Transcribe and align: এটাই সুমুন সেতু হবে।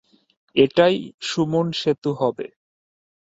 এটাই 0.55 0.95
সুমুন 1.21 1.67
সেতু 1.71 2.11
হবে। 2.13 2.47